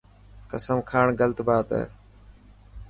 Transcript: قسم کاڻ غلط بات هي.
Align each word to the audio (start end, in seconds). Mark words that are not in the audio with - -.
قسم 0.51 0.77
کاڻ 0.91 1.05
غلط 1.19 1.39
بات 1.47 1.67
هي. 1.77 1.83